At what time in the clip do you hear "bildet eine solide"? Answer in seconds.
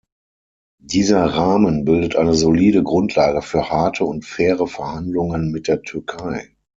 1.85-2.81